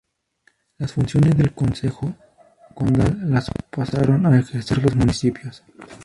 [0.79, 2.15] Las funciones del concejo
[2.73, 5.61] condal las pasaron a ejercer los municipios.